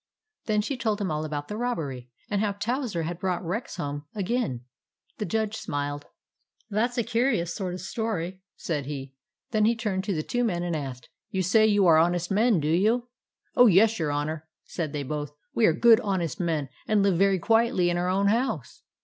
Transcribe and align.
"Then 0.47 0.61
she 0.63 0.77
told 0.79 0.99
him 0.99 1.11
all 1.11 1.23
about 1.23 1.47
the 1.47 1.55
robbery, 1.57 2.09
and 2.27 2.41
how 2.41 2.53
Towser 2.53 3.03
had 3.03 3.19
brought 3.19 3.45
Rex 3.45 3.75
home 3.75 4.05
again. 4.15 4.61
The 5.19 5.27
Judge 5.27 5.55
smiled." 5.57 6.07
That 6.71 6.91
's 6.91 6.97
a 6.97 7.03
curious 7.03 7.53
sort 7.53 7.75
of 7.75 7.81
story/' 7.81 8.39
said 8.55 8.87
he. 8.87 9.13
Then 9.51 9.65
he 9.65 9.75
turned 9.75 10.03
to 10.05 10.15
the 10.15 10.23
two 10.23 10.43
men 10.43 10.63
and 10.63 10.75
asked, 10.75 11.03
11 11.29 11.37
You 11.37 11.43
say 11.43 11.67
you 11.67 11.85
are 11.85 11.97
honest 11.97 12.31
men, 12.31 12.59
do 12.59 12.67
you?"" 12.67 13.09
Oh, 13.55 13.67
yes, 13.67 13.99
your 13.99 14.11
Honour," 14.11 14.47
said 14.63 14.91
they 14.91 15.03
both." 15.03 15.33
We 15.53 15.67
are 15.67 15.71
good, 15.73 15.99
honest 15.99 16.39
men, 16.39 16.69
and 16.87 17.03
live 17.03 17.19
very 17.19 17.37
quietly 17.37 17.91
in 17.91 17.97
our 17.97 18.09
own 18.09 18.29
house." 18.29 18.81